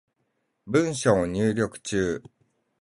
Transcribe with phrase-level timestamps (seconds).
[0.65, 2.23] 文章入力中